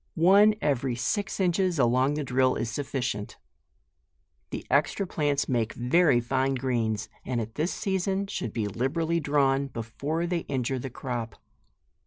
[0.15, 3.37] One every six inches along the drill is sufficient.
[4.49, 9.67] The extra plants make very fine greens, and at this season should be liberally drawn,
[9.67, 11.35] before they injure the crop.